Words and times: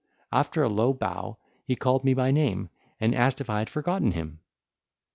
After 0.31 0.63
a 0.63 0.67
low 0.67 0.93
bow, 0.93 1.37
he 1.63 1.75
called 1.75 2.03
me 2.03 2.15
by 2.15 2.31
name, 2.31 2.71
and 2.99 3.13
asked 3.13 3.39
if 3.39 3.51
I 3.51 3.59
had 3.59 3.69
forgotten 3.69 4.13
him. 4.13 4.39